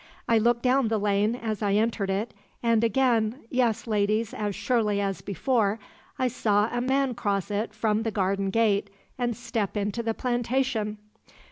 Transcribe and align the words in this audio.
I 0.27 0.39
looked 0.39 0.63
down 0.63 0.87
the 0.87 0.97
lane 0.97 1.35
as 1.35 1.61
I 1.61 1.73
entered 1.73 2.09
it, 2.09 2.33
and 2.63 2.83
again 2.83 3.41
yes, 3.51 3.85
ladies, 3.85 4.33
as 4.33 4.55
surely 4.55 4.99
as 4.99 5.21
before 5.21 5.77
I 6.17 6.27
saw 6.27 6.69
a 6.75 6.81
man 6.81 7.13
cross 7.13 7.51
it 7.51 7.71
from 7.71 8.01
the 8.01 8.09
garden 8.09 8.49
gate 8.49 8.89
and 9.19 9.37
step 9.37 9.77
into 9.77 10.01
the 10.01 10.15
plantation! 10.15 10.97